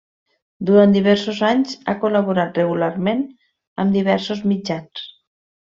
Durant 0.69 0.95
diversos 0.95 1.41
anys, 1.49 1.75
ha 1.85 1.95
col·laborat 2.05 2.59
regularment 2.61 3.25
amb 3.85 3.99
diversos 4.01 4.45
mitjans. 4.55 5.07